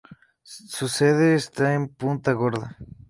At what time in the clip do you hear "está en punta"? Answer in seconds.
1.35-2.31